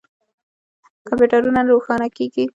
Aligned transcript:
کمپیوټر 1.07 1.41
نه 1.55 1.61
روښانه 1.69 2.07
کیږي 2.15 2.45